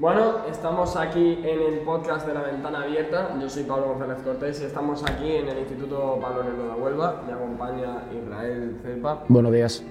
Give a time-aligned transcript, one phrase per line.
[0.00, 3.36] Bueno, estamos aquí en el podcast de la ventana abierta.
[3.38, 7.22] Yo soy Pablo González Cortés y estamos aquí en el Instituto Pablo Nero de Huelva.
[7.26, 9.84] Me acompaña Israel Cepa Buenos días.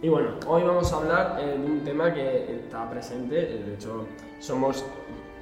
[0.00, 3.40] Y bueno, hoy vamos a hablar eh, de un tema que está presente.
[3.40, 4.06] eh, De hecho,
[4.38, 4.84] somos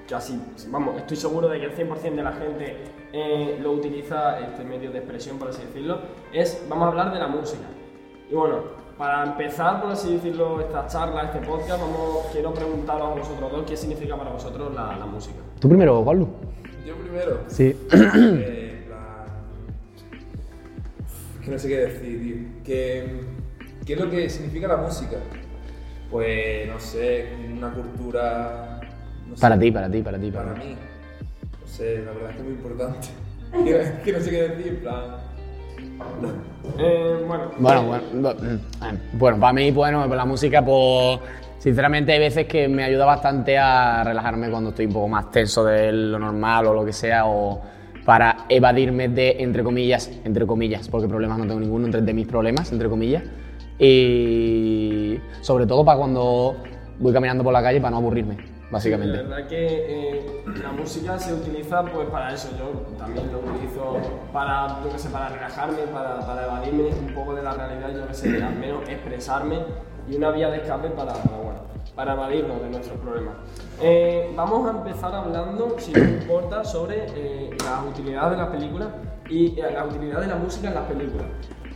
[0.08, 0.40] casi,
[0.70, 2.76] vamos, estoy seguro de que el 100% de la gente
[3.12, 5.98] eh, lo utiliza este medio de expresión, por así decirlo.
[6.32, 7.64] Es, vamos a hablar de la música.
[8.30, 13.14] Y bueno, para empezar, por así decirlo, esta charla, este podcast, vamos, quiero preguntaros a
[13.20, 15.36] vosotros dos qué significa para vosotros la, la música.
[15.60, 16.28] ¿Tú primero, Pablo?
[16.86, 17.40] Yo primero.
[17.48, 17.76] Sí.
[17.92, 19.24] Eh, en plan,
[21.44, 22.62] que no sé qué decir, tío.
[22.64, 23.20] ¿Qué,
[23.84, 25.16] ¿Qué es lo que significa la música?
[26.10, 28.80] Pues, no sé, una cultura...
[29.28, 30.30] no sé, Para ti, para ti, para ti.
[30.30, 30.76] Para Para mí.
[31.60, 33.08] No sé, la verdad es que es muy importante.
[33.64, 35.23] que, que no sé qué decir, en plan...
[36.78, 41.20] Eh, bueno, Bueno, bueno, bu- eh, bueno, para mí, bueno, la música, pues,
[41.58, 45.64] sinceramente hay veces que me ayuda bastante a relajarme cuando estoy un poco más tenso
[45.64, 47.60] de lo normal o lo que sea, o
[48.04, 52.26] para evadirme de, entre comillas, entre comillas, porque problemas no tengo ninguno, entre de mis
[52.26, 53.22] problemas, entre comillas,
[53.78, 56.56] y sobre todo para cuando
[56.98, 58.36] voy caminando por la calle para no aburrirme,
[58.74, 59.16] básicamente.
[59.16, 62.50] La verdad que eh, la música se utiliza pues para eso.
[62.58, 63.98] Yo también lo utilizo
[64.32, 68.06] para, yo qué sé, para relajarme, para, para evadirme un poco de la realidad, yo
[68.06, 69.60] que sé, al menos expresarme
[70.08, 71.60] y una vía de escape para, para, bueno,
[71.94, 73.34] para evadirnos de nuestros problemas.
[73.80, 78.88] Eh, vamos a empezar hablando, si no importa, sobre eh, las utilidades de las películas
[79.30, 81.26] y eh, la utilidad de la música en las películas.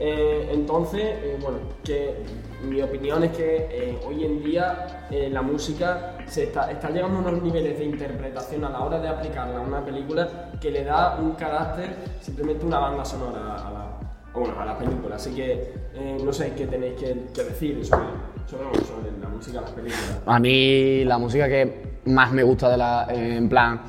[0.00, 2.14] Eh, entonces, eh, bueno, que
[2.62, 7.22] mi opinión es que eh, hoy en día la música se está, está llegando a
[7.22, 11.18] unos niveles de interpretación a la hora de aplicarla a una película que le da
[11.20, 13.86] un carácter, simplemente una banda sonora a la,
[14.34, 15.16] bueno, a la película.
[15.16, 15.72] Así que
[16.22, 18.04] no sé qué tenéis que, decir sobre,
[18.48, 20.20] sobre, la música de las películas.
[20.26, 23.80] A mí la música que más me gusta de la, en plan,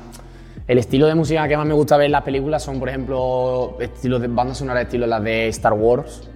[0.70, 3.76] el estilo de música que más me gusta ver en las películas son, por ejemplo,
[3.80, 6.30] estilos de bandas sonoras, estilo las de Star Wars,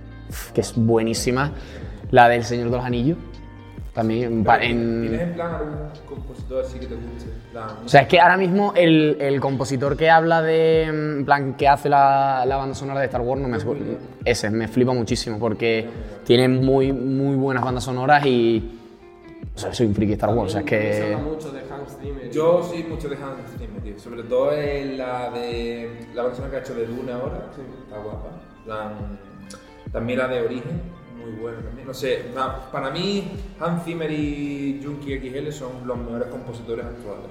[0.53, 1.53] que es buenísima,
[2.11, 3.17] la del Señor de los Anillos,
[3.93, 7.31] también en ¿Tienes en plan algún compositor así que te guste?
[7.85, 11.69] O sea, es que ahora mismo el, el compositor que habla de, en plan, que
[11.69, 13.59] hace la, la banda sonora de Star Wars, no me
[14.25, 15.87] ese, me flipa muchísimo porque
[16.25, 18.81] tiene muy, muy buenas bandas sonoras y,
[19.55, 21.17] o sea, soy un friki de Star Wars, o sea, es que...
[21.23, 22.35] mucho de Hans.
[22.35, 23.99] Yo soy mucho de Hans Zimmer, tío.
[23.99, 27.51] Sobre todo en la de la persona que ha hecho de Dune ahora.
[27.85, 28.31] Está guapa.
[28.67, 28.93] La-
[29.93, 30.81] también la de Origen,
[31.17, 31.87] muy buena también.
[31.87, 33.31] No sé, na- para mí
[33.61, 37.27] Hans Zimmer y Junkie XL son los mejores compositores actuales,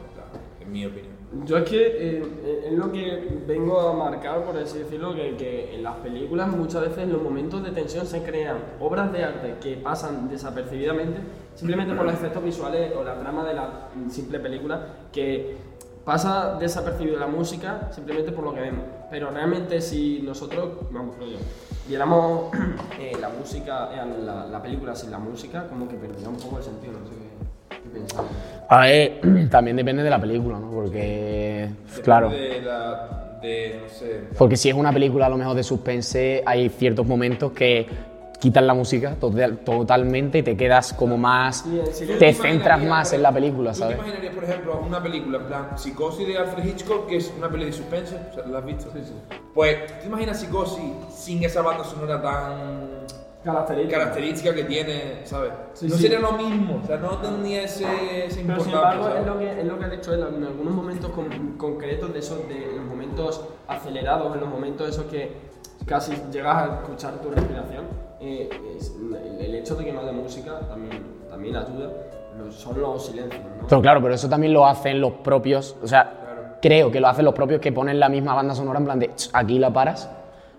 [0.61, 1.11] en mi opinión.
[1.45, 5.35] Yo es que eh, eh, es lo que vengo a marcar, por así decirlo, que,
[5.35, 9.23] que en las películas muchas veces en los momentos de tensión se crean obras de
[9.23, 11.19] arte que pasan desapercibidamente
[11.55, 15.55] simplemente por los efectos visuales o la trama de la simple película que
[16.05, 18.85] pasa desapercibido la música simplemente por lo que vemos.
[19.09, 21.37] Pero realmente si nosotros, vamos, creo yo,
[21.87, 22.51] viéramos
[22.99, 26.57] eh, la música, eh, la, la película sin la música, como que perdería un poco
[26.57, 28.23] el sentido, no sé qué, qué.
[28.69, 30.71] A ver, también depende de la película, ¿no?
[30.71, 31.69] Porque,
[32.03, 35.55] claro, Depende De la, de, no sé, porque si es una película a lo mejor
[35.55, 37.87] de suspense, hay ciertos momentos que
[38.39, 41.63] quitan la música total- totalmente y te quedas como más,
[41.93, 43.95] Sí, te ¿Tú centras más en la película, ¿Tú ¿sabes?
[43.97, 47.49] te imaginarías, por ejemplo, una película en plan Psicosis de Alfred Hitchcock, que es una
[47.49, 48.15] peli de suspense?
[48.31, 48.89] O sea, ¿La has visto?
[48.93, 49.13] Sí, sí.
[49.53, 53.03] Pues, ¿tú te imaginas Psicosis sin esa banda sonora tan
[53.43, 53.99] Características.
[53.99, 55.51] característica que tiene, ¿sabes?
[55.73, 56.03] Sí, no sí.
[56.03, 57.83] sería lo mismo, o sea, no tendría ese,
[58.27, 59.19] esa Pero sin embargo, ¿sabes?
[59.19, 62.19] es lo, que, es lo que ha dicho él, en algunos momentos con- concretos de
[62.19, 65.35] esos, de los momentos acelerados, en los momentos esos que
[65.85, 67.83] casi llegas a escuchar tu respiración,
[68.23, 71.91] eh, es- el, el hecho de que no haya música también, también ayuda,
[72.51, 73.67] son los silencios, ¿no?
[73.67, 77.25] Pero claro, pero eso también lo hacen los propios, o sea, creo que lo hacen
[77.25, 80.09] los propios que ponen la misma banda sonora en plan de "Ch, aquí la paras,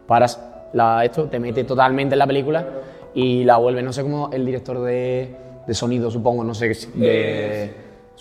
[0.07, 0.41] paras
[0.73, 2.67] la, esto, te mete totalmente en la película
[3.15, 5.37] y la vuelve, no sé cómo el director de,
[5.67, 7.75] de sonido, supongo, no sé, de,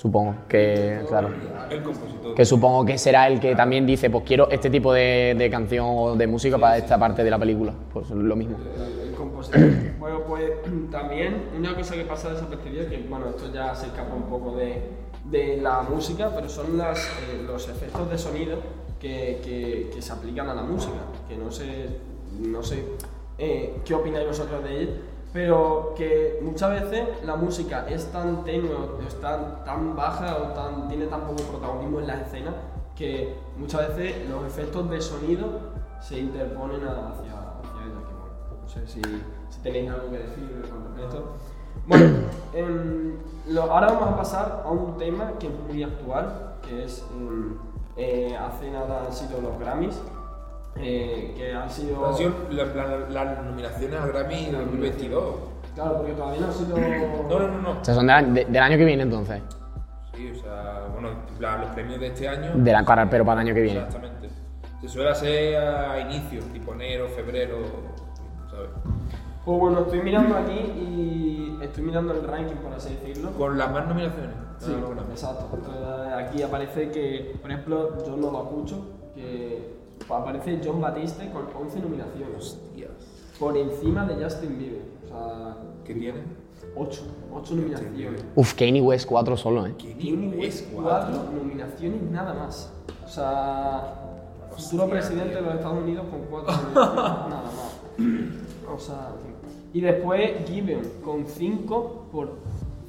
[0.03, 1.29] supongo que, claro,
[1.69, 2.35] El compositor.
[2.35, 5.85] que supongo que será el que también dice, pues quiero este tipo de, de canción
[5.89, 8.57] o de música para esta parte de la película, pues lo mismo.
[8.75, 9.61] el, el compositor.
[9.99, 10.51] bueno, pues
[10.91, 14.81] también una cosa que pasa desapercibida, que bueno, esto ya se escapa un poco de,
[15.23, 18.57] de la música, pero son las, eh, los efectos de sonido
[18.99, 20.99] que, que- que se aplican a la música,
[21.29, 21.87] que no sé,
[22.41, 22.83] no sé
[23.37, 24.95] eh, qué opináis vosotros de ellos,
[25.33, 30.53] pero que muchas veces la música es tan tenue, o es tan, tan baja o
[30.53, 32.53] tan, tiene tan poco protagonismo en las escenas
[32.95, 35.45] que muchas veces los efectos de sonido
[35.99, 38.07] se interponen hacia, hacia ella.
[38.07, 39.01] Que bueno, no sé si,
[39.49, 41.31] si tenéis algo que decir con respecto.
[41.87, 42.15] Bueno,
[42.53, 43.15] em,
[43.47, 47.57] lo- ahora vamos a pasar a un tema que es muy actual, que es, em,
[47.97, 49.99] eh, hace nada han sido los Grammys,
[50.77, 52.05] eh, que han sido...
[52.07, 55.23] Han sido la- la- las nominaciones al Grammy 2022.
[55.75, 56.77] Claro, porque todavía no han sido...
[56.77, 57.79] No, no, no, no.
[57.81, 59.41] O sea, son del, de- del año que viene entonces.
[60.15, 61.09] Sí, o sea, bueno,
[61.39, 62.51] los premios de este año.
[62.55, 63.79] De la, para, pero para el año que viene.
[63.79, 64.29] Exactamente.
[64.81, 67.57] Se suele hacer a inicios, tipo enero, febrero,
[68.51, 68.69] ¿sabes?
[69.45, 73.31] Pues bueno, estoy mirando aquí y estoy mirando el ranking, por así decirlo.
[73.31, 74.29] Con las más nominaciones.
[74.59, 75.49] Sí, Ah, exacto.
[75.53, 78.85] Entonces, aquí aparece que, por ejemplo, yo no lo escucho,
[79.15, 82.37] que aparece John Batiste con 11 nominaciones.
[82.37, 82.91] Hostias.
[83.39, 84.81] Por encima de Justin Bieber.
[85.05, 86.21] O sea, ¿Qué tiene?
[86.75, 87.01] 8,
[87.33, 88.25] 8 nominaciones.
[88.35, 89.73] Uf, Kanye West 4 solo, ¿eh?
[89.77, 92.71] Kanye West 4 nominaciones nada más.
[93.05, 93.95] O sea,
[94.55, 98.73] futuro presidente de los Estados Unidos con 4 nominaciones nada más.
[98.73, 99.09] O sea,
[99.73, 102.37] y después Gibeon con 5 por,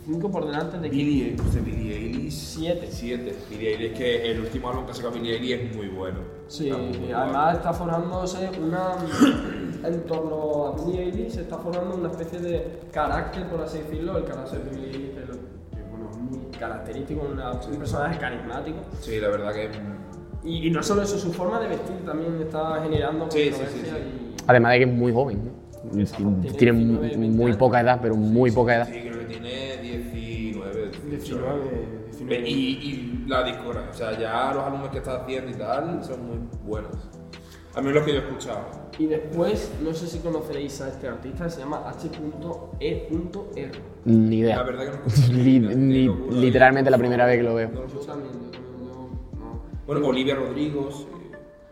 [0.06, 2.32] 5 por delante de Billie, de Billie Eilish.
[2.32, 2.86] Siete.
[2.90, 3.34] 7.
[3.50, 6.18] Billie Eilish, es que el último álbum que ha sacado Billie Eilish es muy bueno.
[6.48, 7.18] Sí, muy bueno.
[7.18, 8.96] además está formándose una.
[9.84, 14.18] En torno a Billie Eilish se está formando una especie de carácter, por así decirlo.
[14.18, 18.18] El carácter de Billie Eilish es lo- que, bueno, es muy característico, una- un personaje
[18.18, 18.78] carismático.
[19.00, 19.70] Sí, la verdad que.
[20.44, 23.80] Y, y no solo eso, su forma de vestir también está generando Sí, sí, sí,
[23.84, 24.34] sí.
[24.46, 25.64] Además de que es muy joven, ¿no?
[25.90, 26.04] Tiene
[26.56, 27.56] Tiene 19, 20 muy años.
[27.58, 28.88] poca edad, pero muy poca edad.
[31.44, 32.04] Y 18.
[32.04, 32.48] 19, 19.
[32.48, 36.26] Y, y la discografía, o sea, ya los álbumes que está haciendo y tal son
[36.26, 36.92] muy buenos.
[37.74, 38.60] A mí los que yo he escuchado.
[38.98, 43.70] Y después, no sé si conoceréis a este artista, se llama H.E.R.
[44.04, 44.62] Ni La idea.
[44.62, 44.98] verdad que no
[45.42, 46.36] Li- ni- ni- ni locura.
[46.36, 47.70] literalmente la primera vez que lo veo.
[47.70, 49.62] No lo Yo también, yo también, yo no.
[49.86, 51.06] Bueno, Olivia Rodrigo, sí.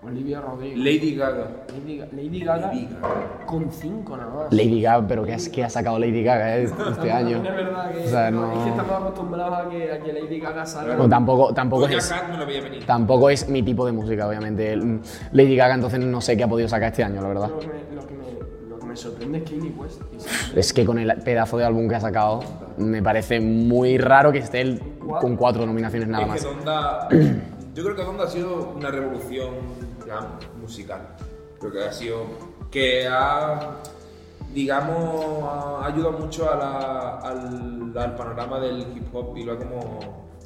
[0.04, 0.76] Olivia Rodrigo.
[0.78, 1.46] Lady Gaga.
[1.72, 3.46] Lady, Ga- Lady Gaga Lady Gaga.
[3.46, 4.52] con 5 nada más.
[4.52, 7.36] Lady Gaga, pero ¿qué, qué ha sacado Lady Gaga eh, este año?
[7.36, 10.12] Es verdad que, O sea, no, es que no- estamos acostumbrados a que, a que
[10.12, 10.96] Lady Gaga salga.
[10.96, 12.84] No, tampoco, tampoco es, Cat me lo veía venir.
[12.84, 14.72] tampoco es mi tipo de música, obviamente.
[14.72, 15.00] El-
[15.32, 17.48] Lady Gaga, entonces no sé qué ha podido sacar este año, la verdad.
[17.50, 18.24] Lo que, me, lo, que me,
[18.68, 20.00] lo que me sorprende es Kanye West.
[20.56, 22.40] y Es que con el pedazo de álbum que ha sacado,
[22.76, 24.82] me parece muy raro que esté él
[25.20, 26.40] con cuatro nominaciones nada es más.
[26.42, 27.08] que Donda,
[27.74, 29.50] yo creo que Donda ha sido una revolución
[30.60, 31.00] musical.
[31.58, 32.24] Creo que ha sido
[32.70, 33.76] que ha,
[34.52, 39.58] digamos, ha ayudado mucho a la- al, al panorama del hip hop y lo ha
[39.58, 39.80] como,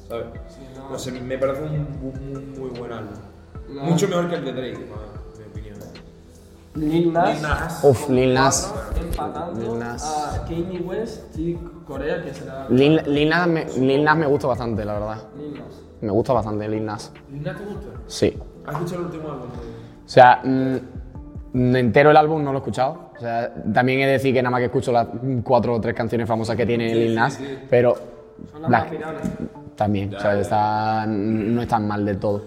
[0.08, 0.26] ¿sabes?
[0.48, 0.90] Sí, no.
[0.90, 3.14] No sé, me parece un, muy buen álbum.
[3.70, 3.82] No.
[3.82, 5.78] Mucho mejor que el de Drake, en mi opinión.
[6.74, 7.32] Lil Nas.
[7.34, 7.84] Lil Nas.
[7.84, 8.74] Uf, Lil Nas.
[9.00, 10.04] Empatando Lil Nas.
[10.04, 11.54] a Kanye West y
[11.86, 12.66] Corea, que será.
[12.68, 15.22] Lil, Lil Nas me, Lil Nas me gusta bastante, la verdad.
[15.38, 15.80] Lil Nas.
[16.00, 17.12] Me gusta bastante Lil Nas.
[17.32, 17.88] ¿Lil Nas te gusta?
[18.06, 18.38] Sí.
[18.66, 19.46] ¿Has escuchado el último álbum?
[20.04, 23.10] O sea, mm, entero el álbum no lo he escuchado.
[23.16, 25.06] O sea, también he de decir que nada más que escucho las
[25.42, 27.58] cuatro o tres canciones famosas que tiene Sí, Lil Nas, sí.
[27.70, 27.96] pero
[28.52, 29.22] Son las las- más virales.
[29.74, 30.40] también, o sea, ya.
[30.40, 32.42] está- no es tan mal del todo.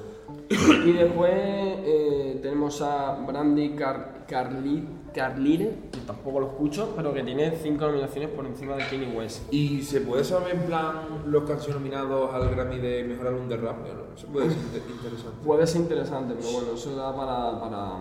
[0.49, 7.23] Y después eh, tenemos a Brandy Car Carli Carlire, que tampoco lo escucho, pero que
[7.23, 9.51] tiene 5 nominaciones por encima de Kanye West.
[9.51, 10.95] ¿Y se puede saber en plan
[11.25, 13.77] los sido nominados al Grammy de Mejor Álbum de Rap?
[14.15, 15.37] Eso puede ser inter- interesante.
[15.45, 17.91] Puede ser interesante, pero bueno, eso da para, para,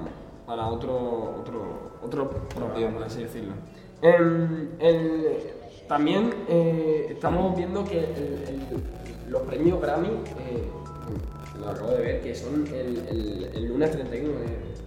[0.46, 3.54] para otro, otro, otro programa, por así decirlo.
[4.02, 5.36] Em, el-
[5.88, 10.68] también eh, estamos viendo que el- los premios Grammy, eh,
[11.58, 14.78] lo acabo de ver, que son el, el, el lunes 31 de...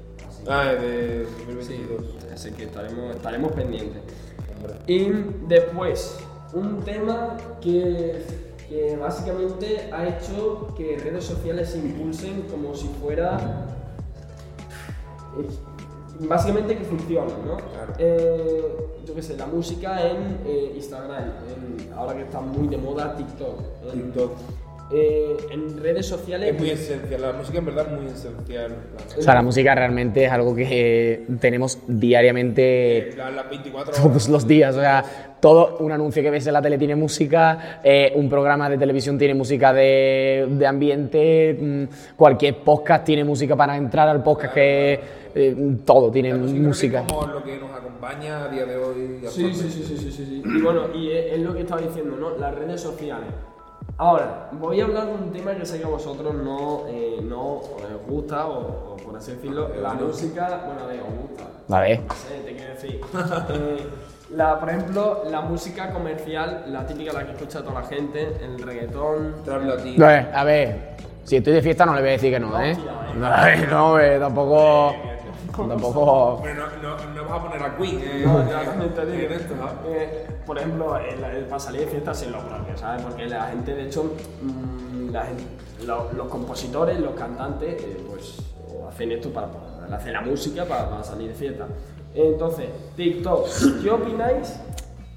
[0.48, 1.25] Ah, es de
[1.62, 2.01] Sí, 2022.
[2.33, 4.01] así que estaremos, estaremos pendientes.
[4.88, 5.10] Y
[5.48, 6.17] después,
[6.53, 8.24] un tema que,
[8.67, 13.67] que básicamente ha hecho que redes sociales se impulsen como si fuera.
[15.39, 15.48] eh,
[16.27, 17.57] Básicamente que funcionen, ¿no?
[17.57, 17.93] Claro.
[17.98, 22.77] Eh, yo qué sé, la música en eh, Instagram, en- ahora que está muy de
[22.77, 23.60] moda TikTok.
[23.86, 24.31] en- TikTok.
[24.93, 26.53] Eh, en redes sociales.
[26.53, 28.75] Es muy esencial, la música en verdad es muy esencial.
[29.17, 34.03] O sea, la música realmente es algo que tenemos diariamente La- Las 24 horas.
[34.03, 34.75] todos los días.
[34.75, 38.69] O sea, todo un anuncio que ves en la tele tiene música, eh, un programa
[38.69, 41.83] de televisión tiene música de, de ambiente, mm,
[42.15, 45.00] cualquier podcast tiene música para entrar al podcast, que
[45.33, 45.55] eh,
[45.86, 47.00] todo tiene La música, música.
[47.01, 49.19] es como lo que nos acompaña a día de hoy.
[49.29, 50.43] Sí, sí, sí, sí, sí, sí, sí.
[50.45, 52.38] Y bueno, y es, es lo que estaba diciendo, ¿no?
[52.38, 53.29] Las redes sociales.
[53.98, 57.57] Ahora, voy a hablar de un tema que sé que a vosotros no, eh, no
[57.57, 61.75] os gusta, o, o por así decirlo, la música, bueno, a ver, os gusta.
[61.75, 62.00] A ver.
[62.01, 63.01] No sé, te quiero decir.
[63.50, 63.88] Eh,
[64.31, 68.60] la, por ejemplo, la música comercial, la típica, la que escucha toda la gente, el
[68.62, 69.36] reggaetón.
[69.48, 70.91] A ver, a ver,
[71.24, 72.71] si estoy de fiesta no le voy a decir que no, ¿eh?
[72.71, 72.77] Eh.
[73.15, 74.95] No, no, eh, tampoco...
[75.55, 76.00] Tampoco.
[76.01, 78.24] Hombre, no, no, no vas a poner a Queen, ¿eh?
[78.25, 78.81] No, ya en
[79.31, 79.53] esto.
[79.88, 83.01] Eh, por ejemplo, el, el para salir de fiesta sí lo propio, ¿sabes?
[83.03, 85.43] Porque la gente, de hecho, mm, la gente-
[85.86, 88.38] lo- los compositores, los cantantes, eh, pues
[88.89, 91.67] hacen esto para, para hacer la música para, para salir de fiesta.
[92.13, 93.48] Entonces, TikTok,
[93.84, 94.60] ¿qué opináis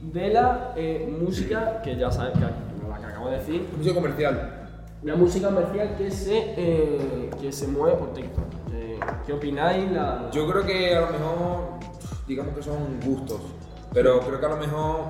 [0.00, 4.68] de la eh, música que ya sabes, que, la que acabo de decir, Música comercial.
[5.02, 8.44] la música comercial que se, eh, que se mueve por TikTok?
[9.26, 9.90] ¿Qué opináis?
[9.90, 11.58] La, Yo creo que a lo mejor,
[12.28, 13.40] digamos que son gustos,
[13.92, 15.04] pero creo que a lo mejor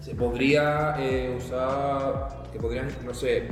[0.00, 3.48] se podría eh, usar, que podrían, no sé,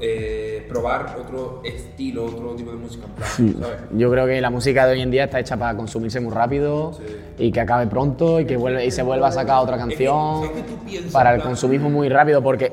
[0.00, 3.80] eh, probar otro estilo, otro tipo de música en plan, ¿sabes?
[3.92, 6.92] Yo creo que la música de hoy en día está hecha para consumirse muy rápido
[7.38, 10.50] y que acabe pronto y que vuelva, y se vuelva a sacar otra canción es
[10.50, 12.72] que tú piensas, para el plan- consumismo muy rápido porque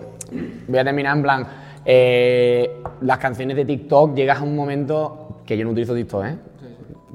[0.67, 1.47] voy a terminar en plan
[1.85, 6.35] eh, las canciones de TikTok llegas a un momento que yo no utilizo TikTok, ¿eh?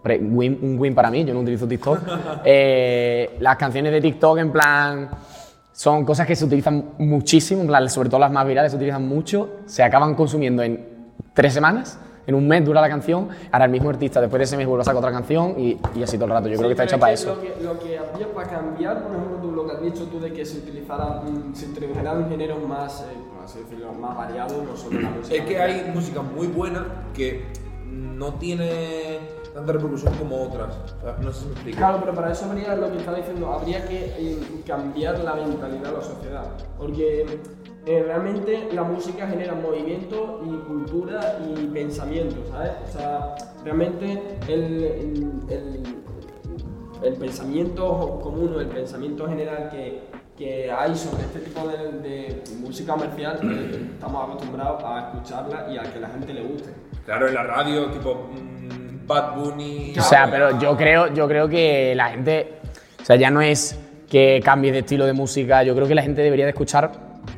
[0.03, 1.99] Pre- win- un win para mí, yo no utilizo TikTok.
[2.45, 5.11] Eh, las canciones de TikTok en plan
[5.73, 9.07] son cosas que se utilizan muchísimo, en plan, sobre todo las más virales se utilizan
[9.07, 10.85] mucho, se acaban consumiendo en
[11.35, 14.57] tres semanas, en un mes dura la canción, ahora el mismo artista después de ese
[14.57, 16.49] mes vuelve a sacar otra canción y, y así todo el rato.
[16.49, 17.35] Yo creo que está Sí, hecha para eso.
[17.35, 20.21] Lo que, lo que habría para cambiar, por ejemplo, tú, lo que has dicho tú
[20.21, 24.77] de que se utilizaran, se introdujeran géneros más, eh, por así decirlo, más variados, no
[24.77, 25.37] solo la música.
[25.37, 26.85] Es que hay música muy buena
[27.15, 27.45] que
[27.93, 29.19] no tiene
[29.55, 30.75] tanta repercusión como otras.
[31.21, 31.79] No sé si me explico.
[31.79, 35.91] Claro, pero para eso habría lo que estaba diciendo, habría que eh, cambiar la mentalidad
[35.91, 36.45] de la sociedad.
[36.79, 37.27] Porque
[37.87, 42.73] eh, realmente la música genera movimiento y cultura y pensamiento, ¿sabes?
[42.89, 43.35] O sea,
[43.65, 46.03] realmente el, el, el-
[47.03, 50.03] el pensamiento común o el pensamiento general que,
[50.43, 55.79] que hay sobre este tipo de, de música comercial, eh, estamos acostumbrados a escucharla y
[55.79, 56.71] a que la gente le guste.
[57.05, 59.95] Claro, en la radio, tipo mm, Bad Bunny.
[59.99, 62.55] O sea, pero yo creo, yo creo que la gente,
[63.01, 63.79] o sea, ya no es
[64.11, 66.91] que cambies de estilo de música, yo creo que la gente debería de escuchar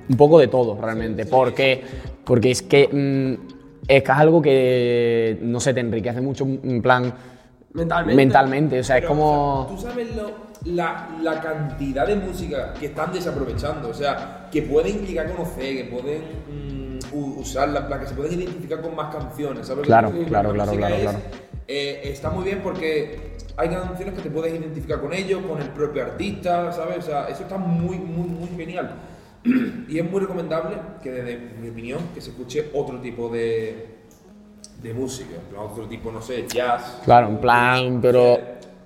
[0.08, 1.82] un poco de todo realmente, porque,
[2.24, 3.54] porque es que mm,
[3.86, 7.12] es que es algo que, no sé, te enriquece mucho en plan
[7.74, 8.16] Mentalmente.
[8.16, 9.62] mentalmente, o sea, es como...
[9.62, 10.30] o sea, Tú sabes lo-
[10.64, 15.76] la, la cantidad de música que están desaprovechando, o sea, que pueden llegar a conocer,
[15.76, 16.22] que pueden
[17.02, 19.84] mm, usarla, que se pueden identificar con más canciones, ¿sabes?
[19.86, 21.18] Claro, Porque claro, la claro, claro, es- claro.
[21.68, 25.68] eh, está muy bien porque hay canciones que te puedes identificar con ellos, con el
[25.70, 26.98] propio artista, ¿sabes?
[26.98, 28.94] O sea, eso está muy, muy, muy genial.
[29.88, 33.93] Y es muy recomendable que, desde mi opinión, que se escuche otro tipo de,
[34.84, 37.00] de música, en plan, otro tipo, no sé, jazz.
[37.04, 38.38] Claro, en plan, pero...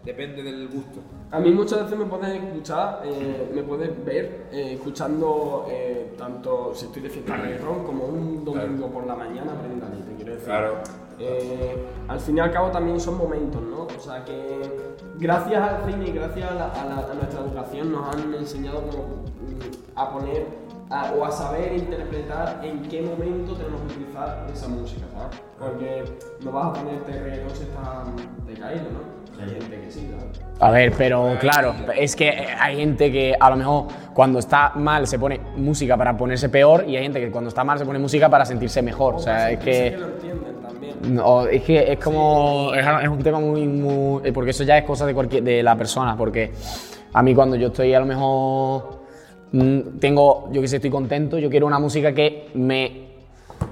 [0.04, 1.00] Depende del gusto.
[1.30, 6.72] A mí muchas veces me puedes escuchar, eh, me puedes ver eh, escuchando eh, tanto
[6.74, 10.32] si estoy de fiesta reggaetón como un domingo por la mañana Brenda Lee, te quiero
[10.32, 10.46] decir.
[10.48, 10.74] Claro.
[11.18, 11.76] Eh,
[12.06, 13.82] al fin y al cabo también son momentos, ¿no?
[13.94, 14.62] O sea que
[15.18, 18.82] gracias al cine y gracias a, la- a la- a nuestra educación nos han enseñado
[18.82, 19.24] como,
[19.96, 20.46] a poner
[20.90, 25.38] a- o a saber interpretar en qué momento tenemos que utilizar esa música, ¿sabes?
[25.58, 26.04] Porque
[26.44, 29.18] no vas a ponerte reggaetón si estás decaído, ¿no?
[29.42, 30.40] Hay gente que sí, ¿sabes?
[30.60, 35.06] A ver, pero claro, es que hay gente que a lo mejor cuando está mal
[35.06, 38.00] se pone música para ponerse peor y hay gente que cuando está mal se pone
[38.00, 39.14] música para sentirse mejor.
[39.14, 39.96] O sea, es Sí que...
[39.96, 41.14] lo entienden también.
[41.14, 42.72] No, es que es como.
[42.74, 44.26] Es, es un tema muy, muy.
[44.26, 46.16] eh, Porque eso ya es cosa de, cualquier, de la persona.
[46.16, 46.50] Porque
[47.12, 48.98] a mí, cuando yo estoy a lo mejor.
[49.52, 50.48] Mm, Tengo.
[50.52, 51.38] Yo que sé, estoy contento.
[51.38, 53.08] Yo quiero una música que me.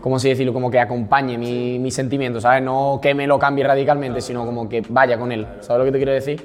[0.01, 0.53] ¿Cómo así decirlo?
[0.53, 2.63] Como que acompañe mi, mi sentimiento, ¿sabes?
[2.63, 5.47] No que me lo cambie radicalmente, sino como que vaya con él.
[5.61, 6.45] ¿Sabes lo que te quiero decir?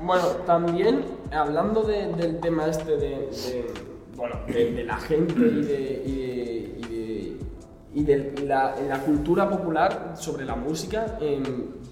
[0.00, 3.28] Bueno, también hablando de- del tema este de,
[4.16, 6.80] bueno, de, la gente y de-
[7.94, 11.42] y de la, la cultura popular sobre la música, em,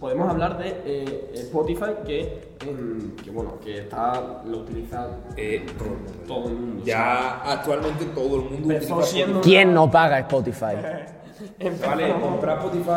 [0.00, 5.88] podemos hablar de eh, Spotify que, em, que, bueno, que está, lo utiliza Eh, todo
[5.88, 6.12] el mundo.
[6.26, 6.82] todo el mundo.
[6.84, 10.76] Ya actualmente todo el mundo Empezó utiliza siendo- ¿Quién no paga Spotify?
[11.58, 12.90] Empezó- Vale, comprar Spotify.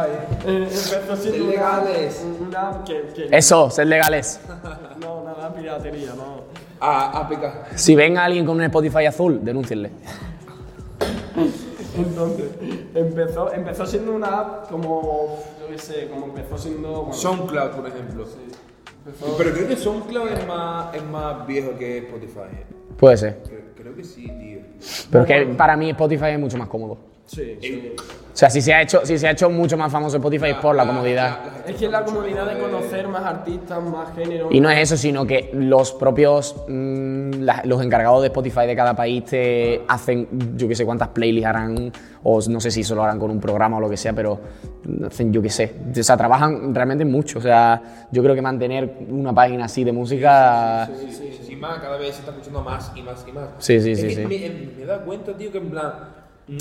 [0.46, 2.26] eh, empezó siendo una- Legales.
[2.42, 4.40] Una, una que, que- Eso, ser legales.
[5.02, 6.44] no, nada piratería, no.
[6.80, 7.76] A APK.
[7.78, 9.92] Si ven a alguien con un Spotify azul, denúncienle.
[11.96, 12.50] Entonces,
[12.96, 16.92] empezó, empezó siendo una app como, yo qué sé, como empezó siendo...
[17.02, 18.26] Bueno, SoundCloud, por ejemplo.
[19.06, 22.40] empezó- Pero creo que SoundCloud es más, es más viejo que Spotify.
[22.54, 22.66] ¿eh?
[22.98, 23.42] Puede ser.
[23.46, 24.60] Creo, creo que sí, tío.
[25.12, 26.98] Pero es que para mí Spotify es mucho más cómodo.
[27.34, 27.96] Sí, sí.
[27.98, 30.56] O sea, si se ha hecho, si se ha hecho mucho más famoso Spotify es
[30.56, 31.38] por la comodidad.
[31.68, 34.48] Es que la comodidad de conocer más artistas, más géneros.
[34.52, 38.76] Y no es eso, sino que los propios, mm, la- los encargados de Spotify de
[38.76, 41.92] cada país te hacen, yo qué sé cuántas playlists harán,
[42.24, 44.40] o no sé si solo harán con un programa o lo que sea, pero
[45.06, 45.72] hacen, yo qué sé.
[45.98, 47.38] O sea, trabajan realmente mucho.
[47.38, 50.90] O sea, yo creo que mantener una página así de música...
[51.00, 53.50] Sí, sí, sí, más, cada vez se está escuchando más y más y más.
[53.60, 54.22] Sí, sí, Es sí, que sí.
[54.22, 55.94] Me, me he dado cuenta, tío, que en plan,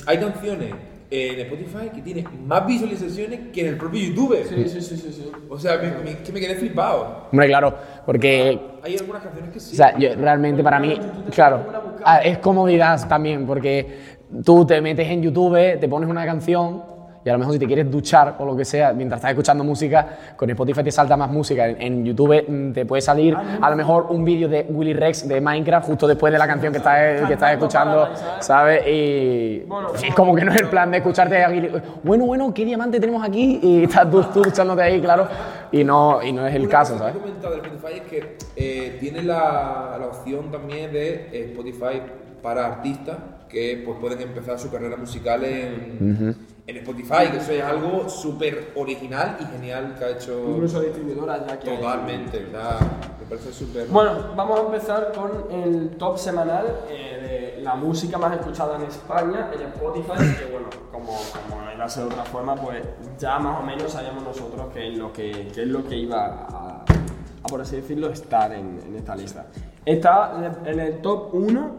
[0.06, 0.74] hay canciones
[1.10, 4.36] en Spotify que tienen más visualizaciones que en el propio YouTube.
[4.48, 5.12] Sí, sí, sí, sí.
[5.12, 5.30] sí.
[5.50, 7.26] O sea, me, me- que me quedé flipado.
[7.30, 7.74] Hombre, claro,
[8.06, 9.74] porque Hay algunas canciones que sí.
[9.74, 10.98] O sea, yo realmente para mí,
[11.34, 11.66] claro,
[12.04, 16.82] ah, es comodidad también, porque tú te metes en YouTube, te pones una canción
[17.24, 19.64] y a lo mejor si te quieres duchar o lo que sea, mientras estás escuchando
[19.64, 21.68] música, con Spotify te salta más música.
[21.68, 25.28] En, en YouTube mm, te puede salir a lo mejor un vídeo de Willy Rex
[25.28, 28.08] de Minecraft justo después de la canción que estás, que estás escuchando,
[28.40, 28.86] ¿sabes?
[28.86, 29.64] Y
[30.04, 31.68] es como que no es el plan de escucharte aquí,
[32.02, 33.60] bueno, bueno, ¿qué diamante tenemos aquí?
[33.62, 35.28] Y estás tú, tú duchándote ahí, claro,
[35.70, 37.16] y no, y no es el caso, que ¿sabes?
[37.16, 42.02] he comentado del Spotify es que eh, tiene la, la opción también de eh, Spotify
[42.42, 43.16] para artistas
[43.48, 46.36] que pues, pueden empezar su carrera musical en,
[46.72, 51.46] en Spotify, que eso es algo súper original y genial que ha hecho Incluso distribuidoras
[51.46, 51.76] ya que hay.
[51.76, 52.80] totalmente, ¿verdad?
[53.20, 53.86] Me parece súper...
[53.88, 58.82] Bueno, vamos a empezar con el top semanal eh, de la música más escuchada en
[58.82, 61.16] España, en Spotify, que bueno, como,
[61.48, 62.82] como no iba a ser de otra forma, pues
[63.18, 66.26] ya más o menos sabíamos nosotros qué es lo que, qué es lo que iba
[66.26, 69.46] a, a, por así decirlo, estar en, en esta lista.
[69.84, 71.70] Está en el top 1,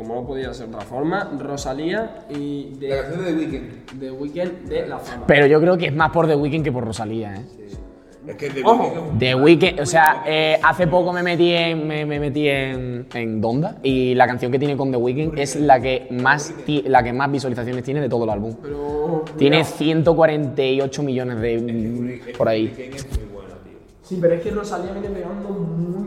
[0.00, 4.00] como no podía ser de otra forma, Rosalía y la de, canción de The Weeknd.
[4.00, 5.24] de Weekend de La Fama.
[5.26, 7.44] Pero yo creo que es más por The Weeknd que por Rosalía, ¿eh?
[8.26, 8.82] Es que The Ojo.
[8.84, 12.18] Weeknd es un- The Weeknd, o sea, eh, hace poco me metí en, me, me
[12.18, 16.06] metí en, en Donda y la canción que tiene con The Weeknd es la que
[16.10, 18.54] más ti- la que más visualizaciones tiene de todo el álbum.
[18.62, 21.54] Pero, Tiene 148 millones de
[22.14, 22.68] es que por ahí.
[22.68, 23.72] The Weeknd es muy bueno, tío.
[24.02, 25.99] sí, pero es que Rosalía viene pegando muy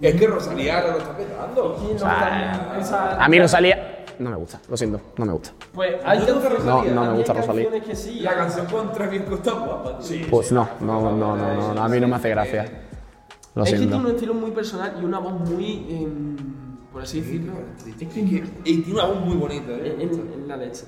[0.00, 1.76] Es que Rosalía lo está petando.
[1.78, 5.50] Sí, no, también, esa- A mí Rosalía no me gusta, lo siento, no me gusta.
[5.72, 6.92] Pues hay ¿No te gusta canciones- Rosalía?
[6.94, 7.62] No, no me gusta hay Rosalía.
[7.64, 8.20] canciones que sí.
[8.20, 10.26] La canción con Travis Scott está guapa, tío.
[10.30, 12.66] Pues no, no, no, no, no, no, a mí no me hace gracia.
[13.54, 14.16] Lo es que tiene un siento.
[14.16, 16.36] estilo muy personal y una voz muy, em,
[16.92, 17.52] por así decirlo,
[17.86, 18.20] Es que,
[18.64, 19.96] y tiene una voz muy bonita, ¿eh?
[20.00, 20.84] en- en la leche.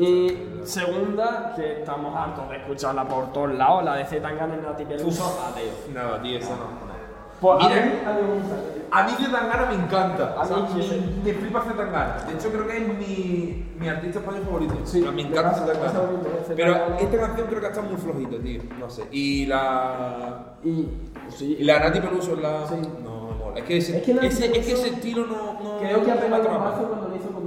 [0.00, 0.32] Y
[0.64, 4.84] segunda, que estamos hartos de escucharla por todos lados, la de Z Tangana en Nati
[4.84, 5.72] Peluso, ateo.
[5.92, 6.93] Nada, tío, eso no.
[7.40, 7.82] Pues a Mira.
[7.84, 8.56] mí, a mí me gusta.
[8.90, 10.34] A mí Zetangana me encanta.
[10.38, 11.20] A O sea, mí me, sí.
[11.24, 12.16] me flipa Zetangana.
[12.26, 14.74] De hecho, creo que es mi, mi artista español favorito.
[14.84, 15.98] Sí, Pero me encanta pasa Zetangana.
[15.98, 16.52] ¿eh?
[16.56, 18.62] Pero esta canción creo que está muy flojita, tío.
[18.78, 19.04] No sé.
[19.10, 20.54] Y la.
[20.62, 20.88] Y,
[21.28, 22.66] sí, Y la Nati Peluso, la.
[22.68, 22.74] Sí.
[23.02, 23.58] No, mola.
[23.58, 25.54] Es que ese, Es que ese, es que ese estilo no.
[25.62, 27.44] no Creo que ha no pegado mazo cuando lo hizo con.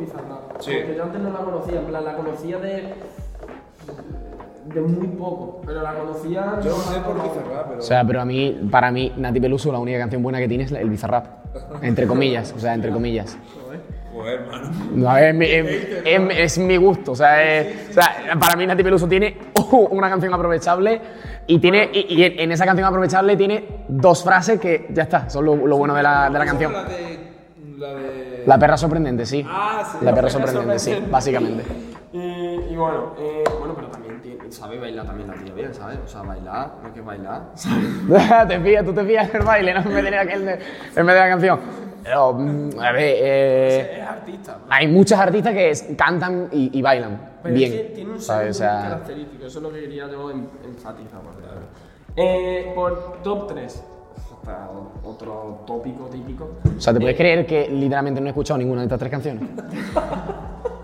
[0.59, 0.71] Sí.
[0.75, 2.93] Porque yo antes no la conocía, en plan, la conocía de.
[4.73, 5.61] De muy poco.
[5.65, 6.59] Pero la conocía.
[6.63, 7.15] Yo no sé por.
[7.15, 7.79] Bizarrap, pero.
[7.79, 10.63] O sea, pero a mí, para mí, Nati Peluso, la única canción buena que tiene
[10.65, 11.25] es el Bizarrap.
[11.81, 13.37] Entre comillas, o sea, entre comillas.
[14.13, 14.69] Joder, hermano.
[14.95, 15.65] No, es, mi, es,
[16.05, 17.11] es- es mi gusto.
[17.11, 19.37] O sea, es- o sea, para mí Nati Peluso tiene
[19.91, 20.99] una canción aprovechable
[21.45, 25.45] y, tiene, y, y en esa canción aprovechable tiene dos frases que ya está, son
[25.45, 26.73] lo, lo bueno de la, de la canción.
[26.73, 27.27] La de.
[27.77, 28.43] La de.
[28.47, 29.45] La perra sorprendente, sí.
[29.47, 29.97] Ah, sí.
[30.03, 31.11] La perra perra sorprendente, sí, sorprendente.
[31.11, 31.63] básicamente.
[32.13, 32.17] Y,
[32.73, 34.06] y bueno, eh, bueno, pero también
[34.51, 35.99] sabe bailar también la tía bien, ¿sabes?
[36.05, 38.47] O sea, bailar, no es que bailar, ¿sabes?
[38.47, 41.15] te fías, tú te en el baile, no en vez de, aquel de, en vez
[41.15, 41.59] de la canción.
[42.03, 44.57] Pero, mm, a ver, eh, Es artista.
[44.69, 47.73] hay muchas artistas que es- cantan y, y bailan Pero bien.
[47.73, 50.49] es que tiene un sonido O sea, característico, eso es lo que quería yo en-
[50.63, 51.19] enfatizar.
[52.15, 53.83] Eh, por top 3,
[55.03, 56.49] otro tópico típico.
[56.77, 59.43] O sea, ¿te puedes creer que literalmente no he escuchado ninguna de estas tres canciones?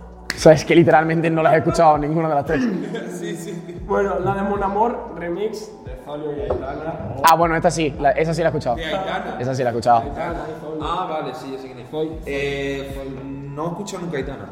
[0.44, 2.62] o sea, es que literalmente no las he escuchado ninguna de las tres.
[3.88, 7.16] Bueno, la de Mon Amor, remix de Zolio y Aitana.
[7.24, 8.76] Ah, bueno, esta sí, la- esa sí la he escuchado.
[8.78, 9.38] De Aitana.
[9.40, 10.02] Esa sí la he escuchado.
[10.02, 10.40] Aitana.
[10.82, 11.90] Ah, vale, sí, ya sé quién es.
[11.90, 12.94] Soy- Eh,
[13.54, 14.46] no he escuchado nunca Aitana.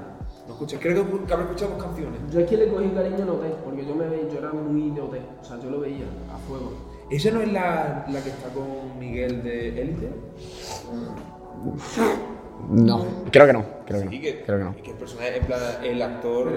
[0.47, 0.77] No escucho.
[0.79, 2.19] Creo que, que habré escuchado dos canciones.
[2.31, 4.91] Yo es que le cogí cariño a OT, porque yo me veía, yo era muy
[4.91, 6.71] de OT, o sea, yo lo veía a fuego.
[7.09, 10.09] ¿Esa no es la, la que está con Miguel de Élite?
[12.69, 14.11] No, creo que no, creo que no.
[14.11, 14.69] Sí, que, Creo que no.
[14.71, 16.51] es que el personaje, en plan, el actor.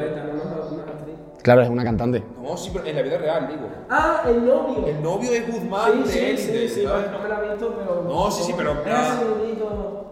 [1.43, 2.23] Claro, es una cantante.
[2.43, 3.69] No, sí, pero en la vida real, digo.
[3.91, 4.87] Ah, el novio.
[4.87, 6.69] El novio es Guzmán Sí, de sí, Élite.
[6.69, 7.11] sí, sí, ¿sabes?
[7.11, 8.03] no me la he visto, pero.
[8.03, 10.11] No, sí, sí, pero- bonito.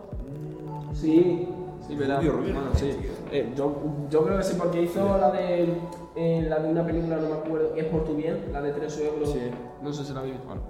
[0.94, 1.48] Sí,
[1.86, 2.18] sí, verdad.
[2.18, 2.54] Rubio, rubio.
[2.54, 2.96] Bueno, sí.
[3.30, 3.74] Eh, yo,
[4.10, 5.78] yo creo que sí, porque hizo la de.
[6.16, 8.98] eh, la de una película, no me acuerdo, es por tu bien, la de tres
[9.00, 9.30] euros.
[9.32, 9.40] Sí.
[9.82, 10.48] No sé si la habéis visto.
[10.48, 10.62] Bueno.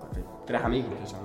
[0.47, 1.21] Tres amigos que son.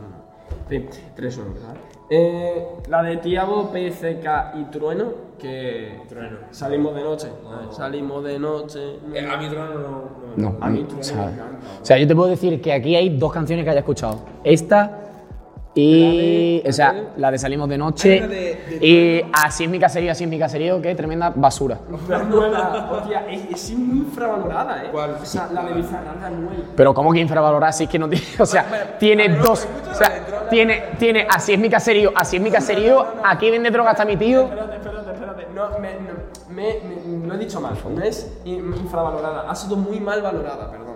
[0.70, 1.76] Sí, 3-1, ¿verdad?
[2.10, 6.38] Eh, la de Tiago, PCK y Trueno, que Trueno.
[6.52, 7.28] salimos de noche.
[7.72, 8.80] Salimos de noche.
[9.14, 9.80] Eh, a mi trono no,
[10.38, 10.52] no.
[10.52, 11.58] No, A mí o Trueno sea, me encanta.
[11.82, 14.20] o sea, yo te puedo decir que aquí hay dos canciones que haya escuchado.
[14.44, 15.07] Esta
[15.82, 16.62] y.
[16.62, 18.22] La de- o sea, la de Salimos de Noche.
[18.22, 21.80] De- de- y Así es mi caserío, así es mi caserío, que tremenda basura.
[22.10, 24.90] La nueva, hostia, es, es muy infravalorada, ¿eh?
[24.92, 25.12] ¿Cuál?
[25.22, 26.64] O sea, la de Bizarrap, la nueva.
[26.76, 28.26] Pero ¿cómo que infravalorar si es que no tiene.
[28.40, 29.68] O sea, tiene dos.
[29.92, 33.92] O sea, tiene, tiene Así es mi caserío, así es mi caserío, aquí vende droga
[33.92, 34.44] hasta mi tío.
[34.44, 35.48] Espérate, espérate, espérate.
[35.54, 36.14] No, me, no,
[36.50, 36.64] me,
[37.22, 37.74] me- lo he dicho mal.
[37.94, 40.87] No es in- infravalorada, ha sido muy mal valorada, perdón.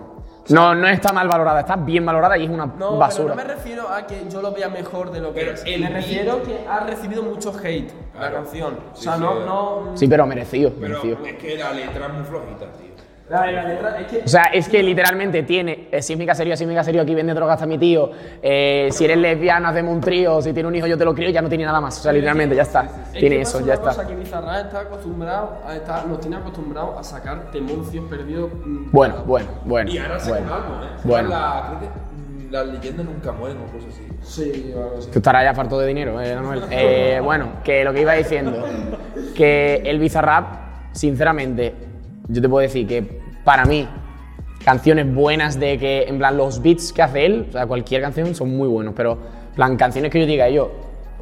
[0.48, 3.34] No, no está mal valorada, está bien valorada y es una No, basura.
[3.34, 5.64] pero no me refiero a que yo lo vea mejor de lo que Pero es.
[5.80, 8.34] me refiero que ha recibido mucho hate la Claro.
[8.36, 8.78] canción.
[8.92, 9.20] O Sí, sea, sí.
[9.20, 9.96] no, no.
[9.96, 11.18] Sí, pero merecido, Pero merecido.
[11.26, 12.92] es que la letra es muy flojita, tío.
[13.32, 14.18] Es que.
[14.24, 17.02] O sea, es que literalmente tiene, eh, si es mi caserío, si es mi caserío,
[17.02, 18.10] aquí vende droga hasta mi tío,
[18.42, 21.30] eh, si eres lesbiana, hacemos un trío, si tiene un hijo yo te lo crío,
[21.30, 21.98] ya no tiene nada más.
[21.98, 22.82] O sea, literalmente, ya está.
[23.12, 23.86] Es Tiene que eso, ya una está.
[23.88, 28.50] cosa que Bizarrap está acostumbrado a estar, nos tiene acostumbrados a sacar temuncios perdidos.
[28.64, 29.90] mm, Bueno, bueno, bueno.
[29.90, 30.54] Y ahora saca bueno.
[30.54, 30.86] álbum, ¿eh?
[31.04, 31.28] Bueno.
[31.30, 34.06] La, creo que mm, las leyendas nunca mueren o cosas así.
[34.22, 35.10] Sí, algo así.
[35.10, 36.64] Tú estarás ya farto de dinero, eh, Manuel.
[36.70, 38.62] Eh, bueno, que lo que iba diciendo,
[39.34, 41.74] que el Bizarrap, sinceramente,
[42.28, 43.88] yo te puedo decir que para mí,
[44.64, 48.34] canciones buenas de que, en plan, los beats que hace él, o sea, cualquier canción
[48.34, 50.70] son muy buenos, pero, en plan, canciones que yo diga yo,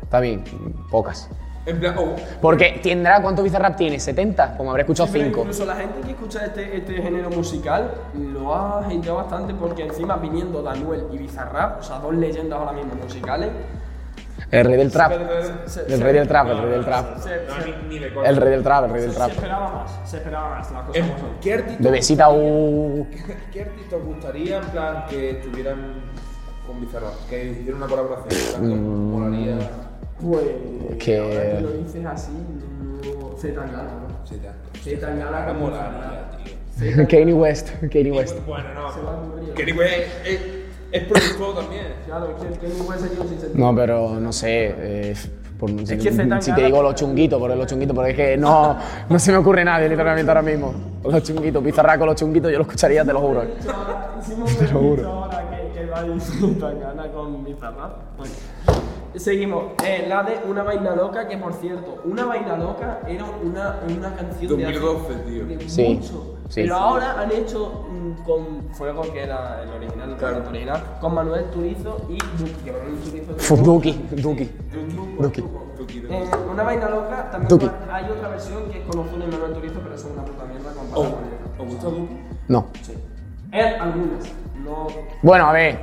[0.03, 0.45] está bien,
[0.91, 1.31] pocas.
[1.67, 3.97] En plan, oh, Porque tendrá, ¿cuánto Bizarrap tiene?
[3.97, 4.57] ¿70?
[4.57, 5.41] Como habré escuchado Pero 5.
[5.41, 10.17] Incluso la gente que escucha este, este género musical lo ha hateado bastante porque encima
[10.17, 13.51] viniendo Danuel y Bizarrap, o sea, dos leyendas ahora mismo musicales,
[14.51, 15.13] El rey del trap.
[15.67, 17.17] se- El se- rey del trap, el rey del trap.
[17.19, 17.35] se, se-.
[18.29, 19.31] El rey del trap, el rey se- del se trap.
[19.31, 21.29] esperaba más, se esperaba más, En- como son.
[21.41, 23.07] ¿Qué artista, Bebecita, uh.
[23.53, 25.79] ¿Qué artista gustaría en plan que estuvieran
[26.67, 27.15] con Bizarrap?
[27.29, 28.67] Que hicieran una colaboración.
[28.67, 29.11] Mm.
[29.13, 29.59] molaría.
[30.21, 30.45] Pues,
[30.99, 34.27] Que- ahora que lo dices así, no sé tan gana, ¿no?
[34.83, 36.31] Sé tan gana como molaría,
[36.77, 37.07] tío.
[37.09, 38.37] Kanye West, Kanye West.
[38.47, 39.13] Bueno, Se no.
[39.37, 39.55] morir.
[39.55, 39.81] Que digo,
[40.93, 41.87] es, productor también.
[42.07, 43.53] Claro, es que Kanye West sería un sincero.
[43.55, 44.75] No, pero no sé.
[44.79, 45.15] eh,
[45.59, 48.77] por- si, que si te digo los chunguitos, por los chunguitos, porque es que no,
[49.09, 50.73] no se me ocurre nadie literalmente ahora mismo.
[51.05, 53.43] Los chunguitos, pizarraco, los chunguitos, yo lo escucharía, te lo juro.
[54.59, 54.97] Te lo juro.
[54.97, 58.17] dicho ahora que, que va a decir tan gana con Bizarrap.
[58.19, 58.33] Bueno.
[59.17, 59.65] Seguimos.
[59.85, 64.15] Eh, la de Una Vaina Loca, que por cierto, Una Vaina Loca era una, una
[64.15, 65.47] canción de hace- 2012, tío.
[65.47, 66.30] de Sí, mucho.
[66.51, 66.61] Sí.
[66.63, 70.43] Pero ahora han hecho mm, con Fuego, que era el original, el Claro.
[70.47, 72.71] original, con Manuel Turizo y Duki.
[72.71, 74.23] Manuel es Duki, Duki.
[74.23, 74.51] Duki.
[75.19, 75.41] Duki,
[75.79, 75.99] Duki.
[76.11, 77.71] Eh, una vaina loca, también Duki.
[77.91, 80.71] hay otra versión que es con Ozuna y Manuel Turizo, pero son una puta mierda
[80.71, 81.63] ¿Os, comparada con esta.
[81.63, 82.17] ¿Os gusta Duki?
[82.49, 82.67] No.
[82.83, 82.93] Sí.
[83.53, 84.25] Él, algunas.
[84.65, 84.87] No.
[85.23, 85.81] Bueno, a ver.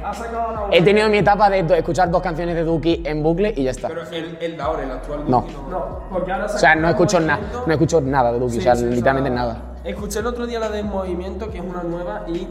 [0.71, 3.71] He tenido mi etapa de do- escuchar dos canciones de Duki en bucle y ya
[3.71, 3.87] está.
[3.87, 5.41] Pero el, el de ahora, el actual No.
[5.41, 8.61] Duki No, porque ahora O sea, no escucho nada, no escucho nada de Duki, o
[8.61, 9.61] sea, literalmente nada.
[9.87, 12.47] Escuché el otro día la de Movimiento, que es una nueva, y.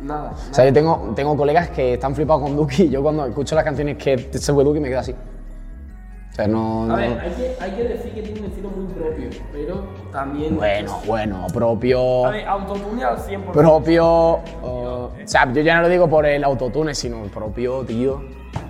[0.00, 0.32] Nada.
[0.50, 3.54] O sea, yo tengo, tengo colegas que están flipados con Duki y yo cuando escucho
[3.54, 5.12] las canciones que se fue Duki me quedo así.
[5.12, 6.84] O sea, no.
[6.84, 9.84] A no- ver, hay que, hay que decir que tiene un estilo muy propio, pero
[10.12, 10.54] también.
[10.56, 12.26] Bueno, bueno, propio.
[12.26, 13.52] A ver, autotune al 100%.
[13.52, 14.06] Propio.
[14.06, 18.22] o o sea, yo ya no lo digo por el autotune, sino el propio, tío.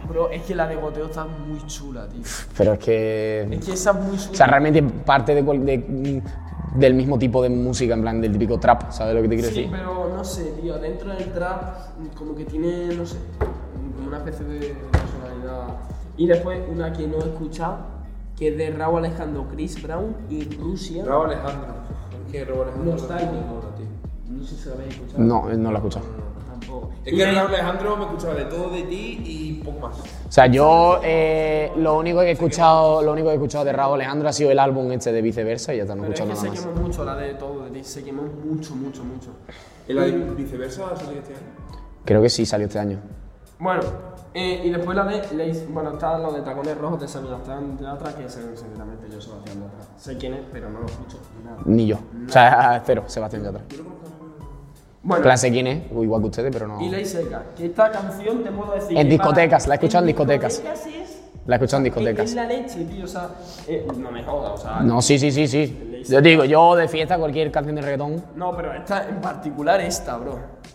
[0.09, 2.23] Bro, es que la de goteo está muy chula, tío.
[2.57, 3.49] Pero es que.
[3.51, 4.31] Es que esa es muy chula.
[4.31, 6.23] O sea, realmente parte de, de-
[6.79, 9.51] del mismo tipo de música, en plan, del típico trap, ¿sabes lo que te quiero
[9.51, 9.71] Sí, decir?
[9.73, 11.77] pero no sé, tío, dentro del trap
[12.15, 13.17] como que tiene, no sé,
[13.97, 14.59] como una especie de
[14.91, 15.77] personalidad.
[16.17, 17.79] Y después una que no he escuchado,
[18.37, 21.05] que es de Raúl Alejandro, Chris Brown y Rusia.
[21.05, 21.75] Raúl Alejandro.
[22.27, 22.93] Es que Raúl Alejandro.
[22.93, 23.33] Nostálgico.
[23.49, 23.87] ahora, tío.
[24.31, 25.23] No sé si lo habéis escuchado.
[25.23, 26.07] No, no lo he escuchado.
[27.05, 29.97] Es que de- Raúl Alejandro me escuchaba de todo de ti y poco más.
[29.99, 33.73] O sea, yo eh, lo único que he escuchado, lo único que he escuchado de
[33.73, 36.15] Raúl Alejandro ha sido el álbum este de viceversa y ya está, no he Pero
[36.15, 36.83] es escuchado que nada más.
[36.83, 39.31] mucho la de todo, de ti, se quemó mucho, mucho, mucho.
[39.89, 41.43] ¿Y la de viceversa salió este año?
[42.05, 42.99] Creo que sí salió este año.
[43.59, 43.81] Bueno,
[44.35, 47.87] eh, y después la de Lace, bueno, está lo de Tacones Rojos de Sebastián de
[47.87, 49.79] Atra, que sé- sinceramente yo Sebastián de Atra.
[49.97, 51.57] Sé quién es, pero no lo escucho nada.
[51.65, 51.97] Ni yo.
[52.29, 53.63] O sea, cero, Sebastián Yatra.
[55.07, 56.81] En Bueno, plan, sé quién es, o igual que ustedes, pero no.
[56.81, 58.99] y Ley Seca, que esta canción te puedo decir.
[58.99, 60.59] En discotecas, la he escuchado en discotecas.
[60.59, 61.23] es.
[61.47, 62.25] La he escuchado en discotecas.
[62.31, 63.29] es la leche, tío, o sea,
[63.69, 64.81] eh, no me jodas, o sea.
[64.81, 66.03] No, sí, sí, sí, sí.
[66.09, 68.21] Yo digo, yo de fiesta, cualquier canción de reggaetón.
[68.35, 70.33] No, pero esta en particular, esta, bro.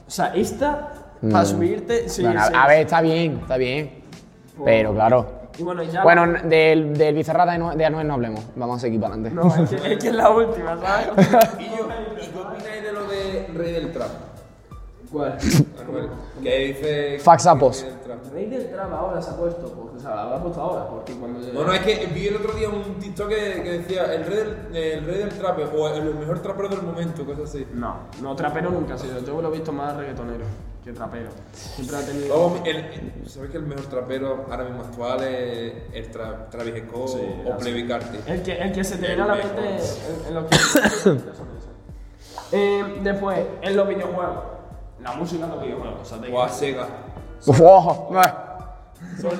[0.07, 0.93] O sea, esta,
[1.29, 2.07] para subirte.
[2.07, 2.37] Sí, Mm.
[2.37, 3.91] A, sí, a ver, está bien, está bien.
[4.63, 5.40] Pero claro.
[5.61, 6.01] Y bueno, ya.
[6.01, 8.43] Bueno, del, del Bizarrap de Anuel, de Anuel no hablemos.
[8.55, 9.35] Vamos a seguir para adelante.
[9.35, 11.29] No, es que, es que es la última, ¿sabes?
[11.59, 11.87] Y yo,
[12.19, 14.09] ¿y qué opináis de lo de Rey del Trap?
[15.11, 15.37] ¿Cuál?
[16.41, 17.19] Que dice.
[17.19, 17.85] Faxapos.
[18.31, 21.13] Rey del trap ahora se ha puesto, porque, o sea, lo habrá puesto ahora, porque
[21.13, 21.39] cuando.
[21.51, 24.37] No, no, es que vi el otro día un TikTok que, que decía el rey,
[24.37, 27.67] del, el rey del trap o el mejor trapero del momento, cosas así.
[27.73, 29.19] No, no, trapero nunca ha sido.
[29.19, 30.45] Yo lo he visto más reggaetonero
[30.83, 31.29] que trapero.
[31.53, 32.27] Siempre ha tenido.
[32.27, 36.83] Luego, el, el- ¿Sabes que el mejor trapero ahora mismo actual es el tra, Travis
[36.87, 38.17] Scott Sí, o Carti?
[38.27, 40.55] El que, el que se te viene a la mente en, en lo que.
[42.53, 44.60] eh, después, en los videojuegos.
[45.03, 46.01] La música de los videojuegos.
[46.01, 46.87] O sea, de O a Sega.
[47.45, 48.09] Wow.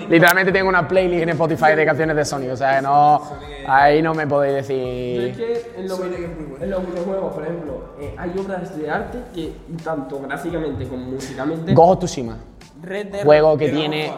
[0.10, 3.22] Literalmente tengo una playlist en Spotify de canciones de Sonic, o sea, no,
[3.68, 5.36] ahí no me podéis Yo es decir...
[5.36, 6.64] que en los, Sonic vide- es muy bueno.
[6.66, 11.74] en los videojuegos, por ejemplo, eh, hay obras de arte que, tanto gráficamente como musicalmente.
[11.78, 12.38] Of Tsushima,
[12.82, 14.12] Red Dead juego que tiene...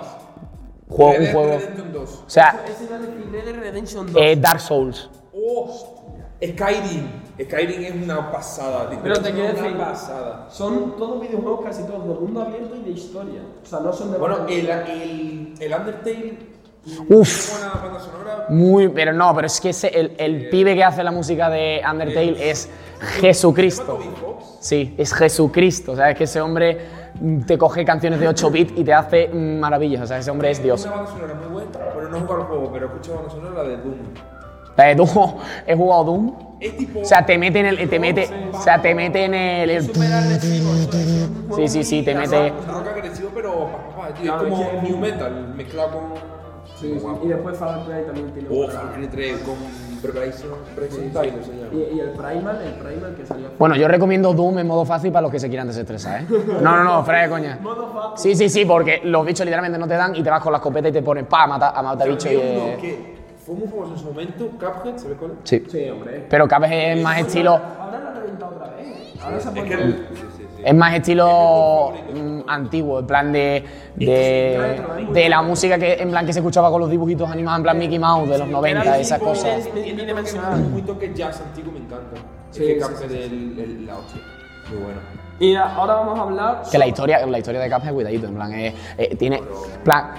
[0.90, 1.58] Juego, Red un juego...
[1.58, 2.24] Redemption 2.
[2.26, 4.16] O sea, Ese iba a decir Red Dead Redemption 2.
[4.22, 5.10] eh, Dark Souls.
[5.34, 6.54] ¡Hostia!
[6.54, 7.08] Skyrim.
[7.42, 9.00] Skyrim es una pasada, tío.
[9.02, 10.48] Pero te quiero una decir, pasada.
[10.52, 13.42] son todos videojuegos casi todos de mundo abierto y de historia.
[13.64, 16.54] O sea, no son de Bueno, el, el, el Undertale.
[17.10, 17.50] Uf.
[17.50, 18.46] Tiene buena banda sonora.
[18.50, 21.82] Muy, pero no, pero es que ese- el, el pibe que hace la música de
[21.90, 22.70] Undertale es
[23.22, 23.84] Jesucristo.
[23.94, 24.58] Toby Fox.
[24.60, 25.94] Sí, es Jesucristo.
[25.94, 26.78] O sea, es que ese hombre
[27.20, 30.02] mm, te coge canciones de 8 bits y te hace mm, maravillas.
[30.04, 30.84] O sea, ese hombre es Dios.
[30.86, 33.64] Una banda sonora muy buena, pero no jugado al juego, pero he escuchado banda sonora
[33.64, 33.96] la de Doom.
[34.78, 35.36] Eh, Doom,
[35.68, 36.34] he jugado Doom.
[36.78, 37.02] Tipo.
[37.02, 37.90] O sea, te mete en el.
[37.90, 39.70] Te mete, o sea, te mete en el.
[39.70, 39.84] el-
[41.56, 42.50] Sí, sí, sí, te mete.
[42.68, 43.70] rock agresivo, pero
[44.22, 46.04] Claro, es como new metal mezclado con.
[46.80, 47.06] Sí, sí.
[47.24, 48.68] Y después Far Cry también tiene Oh.
[48.70, 49.56] Far Cry 3 con
[50.02, 51.74] Preparation, Preparation llama.
[51.74, 53.48] Y, y el Primal, el Primal que salió.
[53.60, 56.26] Bueno, yo recomiendo Doom en modo fácil para los que se quieran desestresar, ¿eh?
[56.62, 57.60] No, no, no, fuera de coña.
[57.62, 58.32] Modo fácil.
[58.32, 60.58] Sí, sí, sí, porque los bichos literalmente no te dan y te vas con la
[60.58, 62.36] escopeta y te pones pa a matar, a matar bichos y.
[62.36, 63.13] Eh, que
[63.46, 65.38] fue muy famoso en su momento, Cuphead, ¿sabes cuál es?
[65.50, 65.64] Sí.
[65.70, 66.26] Sí, hombre.
[66.30, 67.52] Pero Cuphead es más estilo.
[67.80, 69.22] Ahora lo han reventado otra vez.
[69.24, 69.78] Ahora se ha Es puesto.
[69.78, 70.08] que el.
[70.66, 73.66] Es más estilo mm, antiguo, en plan de,
[73.98, 77.64] de, de la música que en plan que se escuchaba con los dibujitos animados en
[77.64, 79.68] plan Mickey Mouse de los 90, esas cosas.
[80.72, 82.16] Muy toque jazz antiguo, me encanta.
[82.52, 83.32] Sí, es que Cuphead es
[83.82, 84.22] la hostia.
[84.70, 85.00] Muy bueno.
[85.40, 86.62] Y ahora vamos a hablar.
[86.72, 90.12] Que la historia, la historia de Cuphead, cuidadito, en plan, eh, eh, tiene, en plan,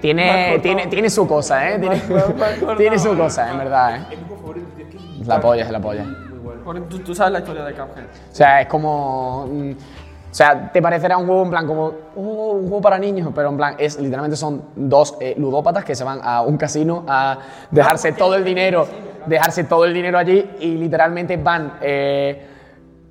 [0.00, 1.78] tiene, tiene, tiene su cosa, ¿eh?
[1.78, 4.18] Tiene, su cosa, en verdad, ¿eh?
[5.26, 6.04] La polla, es la polla.
[6.04, 6.60] muy bueno.
[6.64, 8.04] Porque tú, tú sabes la historia de Cuphead.
[8.04, 9.46] O sea, es como.
[9.46, 9.72] mm,
[10.34, 13.50] o sea, te parecerá un juego en plan como oh, un juego para niños, pero
[13.50, 17.38] en plan es literalmente son dos eh, ludópatas que se van a un casino a
[17.70, 18.84] dejarse todo el dinero,
[19.26, 22.48] dejarse todo el dinero allí y literalmente van, eh,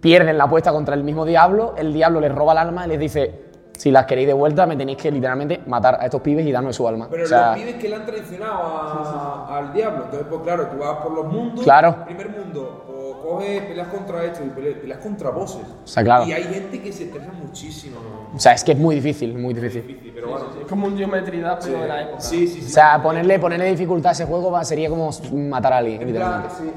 [0.02, 2.99] pierden la apuesta contra el mismo diablo, el diablo les roba el alma y les
[2.99, 3.42] dice,
[3.77, 6.71] si las queréis de vuelta me tenéis que literalmente matar a estos pibes y darme
[6.73, 7.07] su alma.
[7.09, 10.03] Pero o sea, los pibes que le han traicionado a- al diablo.
[10.05, 11.63] Entonces, pues claro, tú vas por los mundos.
[11.63, 12.05] Claro.
[12.05, 15.63] Primer mundo, o coges, peleas contra esto y pele- peleas contra bosses.
[15.83, 16.25] O sea, claro.
[16.25, 17.97] Y hay gente que se estresa muchísimo.
[18.36, 19.86] o sea, es que es muy difícil, muy difícil.
[19.88, 20.45] Difícil, pero bueno.
[20.62, 22.19] Es como un Geometry Dash, pero de la época.
[22.21, 22.67] Sí, sí, sí.
[22.67, 26.13] O sea, ponerle, ponerle dificultad a ese juego va- sería como matar a alguien, En
[26.13, 26.55] plan, literalmente.
[26.57, 26.71] sí.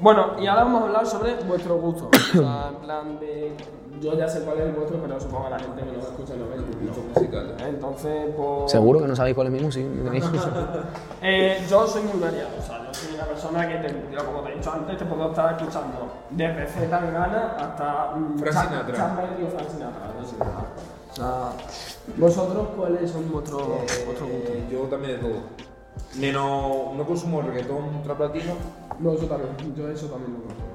[0.00, 2.08] Bueno, y ahora vamos a hablar sobre vuestro gusto.
[2.12, 3.52] O sea, en plan de.
[4.00, 6.00] Yo ya sé cuál es el vuestro, pero supongo que la gente que no lo
[6.00, 7.02] escucha no ve el gusto.
[7.14, 7.56] musical.
[7.66, 8.70] Entonces, pues.
[8.70, 9.88] ¿Seguro que no sabéis cuál es mi música?
[11.20, 14.40] Eh, yo soy muy variado, o sea, yo soy una persona que, te, yo, como
[14.40, 19.16] te he dicho antes, te puedo estar escuchando desde Z Tangana hasta mm, Frank Sinatra.
[19.16, 20.68] Berry o Frank Sinatra.
[21.10, 21.52] O sea,
[22.16, 24.28] ¿vosotros cuáles son vuestros vuestros gustos?
[24.30, 25.40] Eh, yo también de todo.
[26.16, 28.52] Menos, no consumo reggaetón, trap latino.
[29.00, 30.68] No, yo también, yo eso también lo consumo.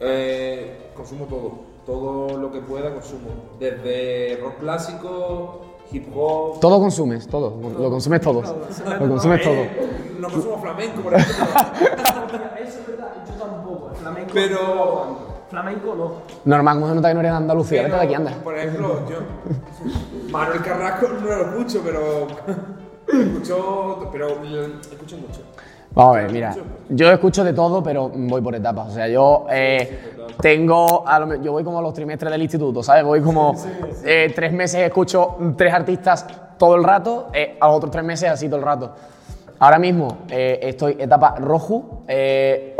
[0.00, 1.67] Eh, consumo todo.
[1.88, 3.30] Todo lo que pueda consumo.
[3.58, 6.60] Desde rock clásico, hip hop.
[6.60, 7.56] Todo consumes, todo.
[7.78, 8.42] Lo consumes todo.
[9.00, 9.56] Lo consumes todo.
[10.18, 11.44] No consumo flamenco, por ejemplo.
[12.60, 15.16] Eso es verdad, yo tampoco, flamenco Pero-.
[15.48, 16.12] Flamenco no.
[16.44, 17.82] Normal, como se nota que no eres de Andalucía.
[17.84, 18.32] Vete de aquí, anda.
[18.42, 19.18] Por ejemplo, yo.
[20.30, 22.26] Manuel Carrasco no lo escucho, pero.
[23.06, 24.08] escucho.
[24.12, 24.28] Pero
[24.90, 25.40] escucho mucho.
[25.94, 26.54] Vamos a ver, mira.
[26.90, 28.88] Yo escucho de todo, pero voy por etapas.
[28.88, 29.98] O sea, yo eh,
[30.40, 31.06] tengo.
[31.06, 33.04] a lo yo voy como a los trimestres del instituto, ¿sabes?
[33.04, 33.54] Voy como.
[34.04, 36.26] eh, tres meses escucho tres artistas
[36.58, 38.92] todo el rato, eh, a los otros tres meses así todo el rato.
[39.60, 42.74] Ahora mismo eh, estoy etapa Roju, eh,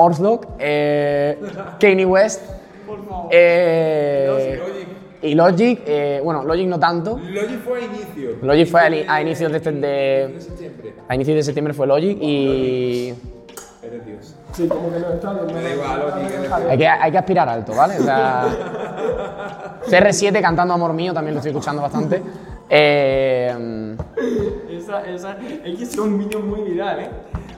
[1.79, 2.43] Kanye West.
[3.31, 4.89] eh, Logic.
[5.23, 7.19] y Logic, eh, bueno, Logic no tanto.
[7.19, 8.31] Logic fue a inicio.
[8.43, 10.95] Logic fue a, a inicios de, este- De de, septiembre.
[11.09, 13.15] a inicios de septiembre fue Logic y
[13.89, 14.35] Eres Dios.
[14.53, 15.55] Sí, como que no está bien.
[15.55, 16.15] Me da igual,
[16.71, 17.99] hay que, hay que aspirar alto, ¿vale?
[17.99, 18.45] O sea,
[19.87, 22.23] CR7 cantando Amor Mío también lo estoy escuchando bastante.
[22.71, 23.97] Eh,
[24.71, 27.09] Esa, esa, es que es un vídeo muy viral, ¿eh?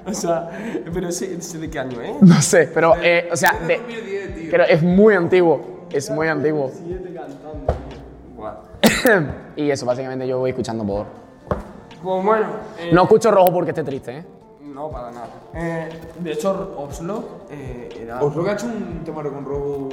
[0.06, 0.48] O sea,
[0.94, 2.14] pero ese, ese de qué año, ¿eh?
[2.20, 4.48] no sé, pero, eh, o sea, de- 2010, tío.
[4.50, 6.70] pero es muy antiguo, es muy antiguo.
[9.56, 11.06] Y eso, básicamente yo voy escuchando por.
[12.02, 12.46] Pues bueno.
[12.78, 14.24] eh, No escucho rojo porque esté triste, ¿eh?
[14.80, 15.28] No, para nada.
[15.54, 15.90] Eh,
[16.20, 18.22] de hecho, Oslo eh, era.
[18.22, 19.88] Os lo que ha hecho un tema con robo.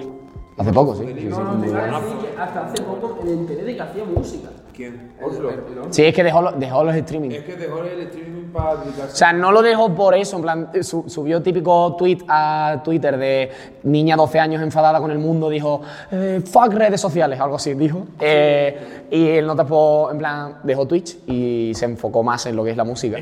[0.58, 1.04] Hace poco, sí.
[1.08, 2.02] sí, sí, No, no,
[2.41, 4.47] hasta hace poco me enteré de que hacía música.
[4.73, 5.12] ¿Quién?
[5.21, 5.50] Oslo.
[5.50, 5.91] el- el Oslo.
[5.93, 7.32] Sí, es que dejó, lo- dejó los streaming.
[7.32, 8.37] Es que dejó el streaming.
[8.58, 12.82] O sea, no lo dejó por eso, en plan, eh, su- subió típico tweet a
[12.84, 13.52] Twitter de
[13.84, 18.06] niña 12 años enfadada con el mundo, dijo, eh, fuck redes sociales, algo así, dijo.
[18.20, 22.63] Eh, y él no tapó, en plan, dejó Twitch y se enfocó más en lo
[22.63, 23.17] que es la música.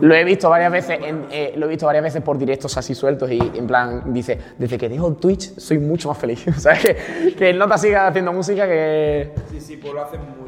[0.00, 2.94] Lo he visto varias veces, en- eh, lo he visto varias veces por directos así
[2.94, 6.44] sueltos y en plan dice, desde que dejo Twitch soy mucho más feliz.
[6.56, 9.32] O sea, que, que el nota siga haciendo música que...
[9.50, 10.41] Sí, sí, pues lo hacen muy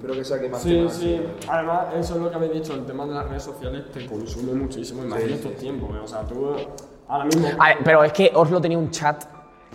[0.00, 0.94] espero que saque más Sí, temas.
[0.94, 1.20] sí.
[1.46, 4.54] Además, eso es lo que habéis dicho, el tema de las redes sociales te consume
[4.54, 5.90] muchísimo, imagínate estos tiempos.
[5.94, 6.00] eh.
[6.02, 6.54] O sea, tú
[7.06, 7.48] ahora mismo.
[7.58, 9.24] A ver, pero es que Oslo tenía un chat,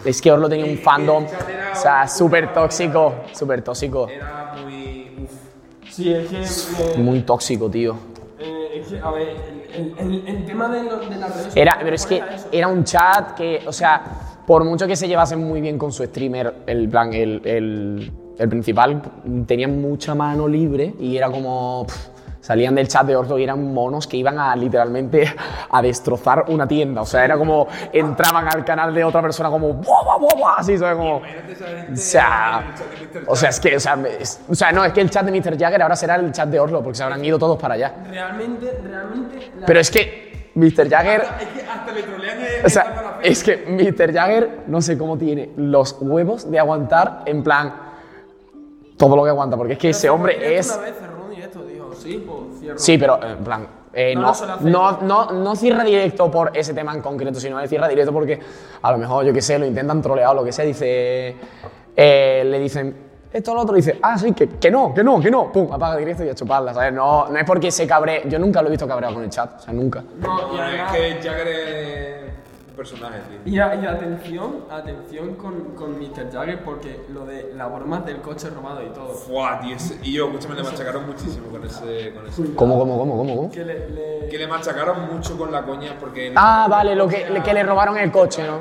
[0.03, 4.07] es que Oslo tenía un fandom, era o sea, súper tóxico, súper tóxico.
[4.09, 5.15] Era muy.
[5.23, 5.31] Uf.
[5.91, 6.41] Sí, es que.
[6.41, 7.95] eh, Muy tóxico, tío.
[8.39, 9.29] eh, es que, a ver,
[9.75, 12.05] el, el- el- el tema de, lo- de las redes Era, sociales pero es
[12.51, 14.01] que era un chat que, o sea,
[14.47, 18.49] por mucho que se llevasen muy bien con su streamer, el plan, el, el, el
[18.49, 19.01] principal,
[19.47, 21.85] tenían mucha mano libre y era como.
[21.87, 22.07] pff,
[22.41, 25.33] salían del chat de Orto y eran monos que iban a literalmente
[25.71, 27.01] a destrozar una tienda.
[27.01, 30.55] O sea, era como entraban al canal de otra persona como ¡buah, buah, buah, buah",
[30.59, 30.95] así, ¿sabes?
[30.95, 31.15] Como.
[31.17, 32.75] O sea,
[33.27, 35.31] o sea, es que, o sea, es- o sea, no, es que el chat de
[35.31, 35.57] Mr.
[35.57, 37.93] Jagger ahora será el chat de Orlo, porque se habrán ido todos para allá.
[38.09, 39.51] Realmente, realmente.
[39.65, 40.87] Pero es que Mr.
[40.87, 44.13] Jagger, Es que hasta le trolean el- o sea, es que Mr.
[44.13, 47.73] Jagger no sé cómo tiene los huevos de aguantar, en plan,
[48.97, 50.73] todo lo que aguanta, porque es que ese hombre es...
[50.75, 50.95] Una vez
[51.29, 52.79] directo, dijo, sí, pues cierro.
[52.79, 57.01] Sí, pero en plan, eh, No, no, no no, cierra directo por ese tema en
[57.01, 58.39] concreto, sino él cierra directo porque
[58.81, 61.35] a lo mejor, yo qué sé, lo intentan trolear o lo que sea, dice,
[61.95, 65.29] eh, le dicen, esto lo otro, dice, ah, sí, que, que no, que no, que
[65.29, 66.93] no, pum, apaga directo y a chuparla, ¿sabes?
[66.93, 69.59] No, no es porque se cabre, yo nunca lo he visto cabreado con el chat,
[69.59, 70.03] o sea, nunca.
[70.19, 72.25] No, y es que Jagger
[72.75, 73.53] personaje, tío.
[73.53, 76.31] Y, a- y atención, atención con, con Mr.
[76.31, 79.09] Jagger porque lo de las bromas del coche robado y todo.
[79.09, 79.75] Fuah, tío.
[79.75, 82.13] ese- Y yo, escúchame, le machacaron muchísimo con ese.
[82.13, 82.55] Con ese.
[82.55, 83.51] ¿Cómo, cómo, cómo, cómo, cómo?
[83.51, 86.33] Que le, le- Que le machacaron mucho con la coña porque.
[86.35, 88.59] Ah, vale, lo que, que le robaron el coche, ¿no?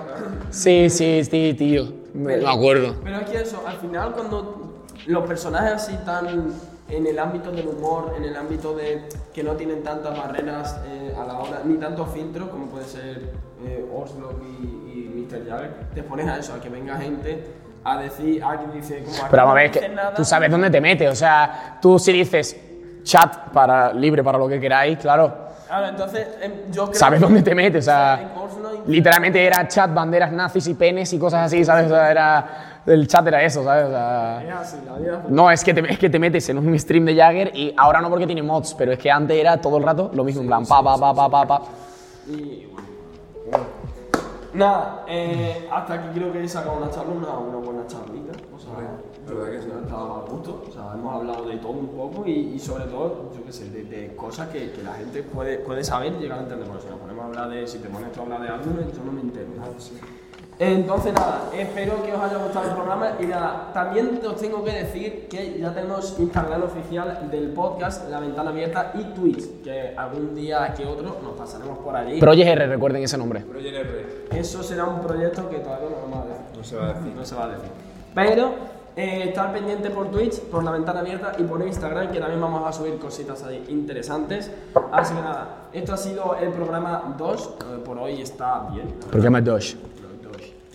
[0.51, 2.95] Sí, sí, sí, tío, me, me acuerdo.
[3.03, 4.73] Pero es que eso, al final cuando
[5.07, 6.53] los personajes así tan
[6.89, 11.15] en el ámbito del humor, en el ámbito de que no tienen tantas barreras eh,
[11.19, 13.33] a la hora, ni tantos filtros como puede ser
[13.67, 15.49] eh, Oslo y, y Mr.
[15.49, 17.45] Jagger, te pones a eso, a que venga gente
[17.85, 20.81] a decir, alguien dice, como Pero vamos a ver, que nada, tú sabes dónde te
[20.81, 22.57] metes, o sea, tú si dices
[23.03, 27.25] chat para libre para lo que queráis, claro, Claro, entonces em, yo creo sabes que-
[27.27, 31.47] dónde te metes, o sea, Oslo literalmente era chat, banderas nazis y penes y cosas
[31.47, 31.87] así, ¿sabes?
[31.87, 32.47] O sea, era,
[32.87, 33.87] el chat era eso, ¿sabes?
[33.87, 36.49] O sea, Es así, la vida es no, es que, te, es que te metes
[36.51, 39.37] en un stream de Jagger y ahora no porque tiene mods, pero es que antes
[39.37, 41.63] era todo el rato lo mismo, en plan, pa, pa, pa, pa, pa, pa.
[42.29, 42.89] Y bueno.
[44.55, 48.33] Nada, eh, hasta aquí creo que he sacado una charla, una, una buena charlita.
[48.55, 48.71] O sea,
[49.27, 49.69] verdad que sí.
[49.75, 50.65] ha estado a gusto.
[50.69, 53.69] O sea, hemos hablado de todo un poco y, y sobre todo, yo qué sé,
[53.71, 56.69] de, de cosas que, que la gente puede, puede saber y llegar a entender.
[56.69, 58.97] Porque si nos ponemos a hablar de, si te pones tú a hablar de álbumes,
[58.97, 59.49] yo no me entero.
[60.59, 64.71] Entonces nada, espero que os haya gustado el programa y nada, también os tengo que
[64.71, 70.35] decir que ya tenemos Instagram oficial del podcast La Ventana Abierta y Twitch, que algún
[70.35, 72.21] día que otro nos pasaremos por allí.
[72.21, 73.45] Project R, recuerden ese nombre.
[73.47, 76.57] Pero R Eso será un proyecto que todavía no vamos a decir.
[76.57, 77.13] no se va a decir.
[77.17, 77.71] No se va a decir.
[78.15, 78.51] Pero
[78.97, 82.63] eh, estar pendiente por Twitch, por la ventana abierta y por Instagram, que también vamos
[82.65, 84.53] a subir cositas ahí interesantes.
[84.93, 87.43] Así que nada, esto ha sido el programa 2.
[87.43, 88.95] eh, por hoy está bien.
[89.11, 89.77] Programa 2.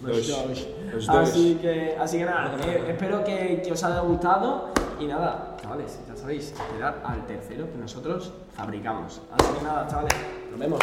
[0.01, 0.47] Los Dos.
[0.47, 0.67] dos.
[0.93, 1.15] Los dos.
[1.29, 5.99] Así que, así que nada, eh, espero que, que os haya gustado y nada, chavales,
[6.07, 9.21] ya sabéis, esperar al tercero que nosotros fabricamos.
[9.31, 10.15] Así que nada, chavales,
[10.51, 10.79] nos vemos.